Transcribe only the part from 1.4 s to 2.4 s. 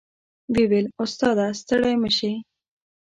ه ستړی مه شې.